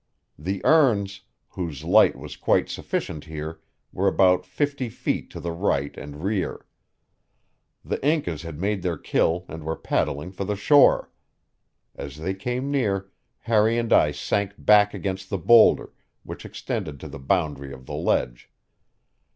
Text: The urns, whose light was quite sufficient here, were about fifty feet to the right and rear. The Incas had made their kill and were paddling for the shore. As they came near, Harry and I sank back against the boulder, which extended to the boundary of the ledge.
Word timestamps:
The 0.39 0.65
urns, 0.65 1.21
whose 1.49 1.83
light 1.83 2.15
was 2.17 2.35
quite 2.35 2.69
sufficient 2.69 3.25
here, 3.25 3.61
were 3.93 4.07
about 4.07 4.47
fifty 4.47 4.89
feet 4.89 5.29
to 5.29 5.39
the 5.39 5.51
right 5.51 5.95
and 5.95 6.23
rear. 6.23 6.65
The 7.85 8.03
Incas 8.03 8.41
had 8.41 8.59
made 8.59 8.81
their 8.81 8.97
kill 8.97 9.45
and 9.47 9.63
were 9.63 9.75
paddling 9.75 10.31
for 10.31 10.43
the 10.43 10.55
shore. 10.55 11.11
As 11.95 12.17
they 12.17 12.33
came 12.33 12.71
near, 12.71 13.11
Harry 13.41 13.77
and 13.77 13.93
I 13.93 14.09
sank 14.09 14.53
back 14.57 14.95
against 14.95 15.29
the 15.29 15.37
boulder, 15.37 15.91
which 16.23 16.45
extended 16.47 16.99
to 17.01 17.07
the 17.07 17.19
boundary 17.19 17.71
of 17.71 17.85
the 17.85 17.93
ledge. 17.93 18.49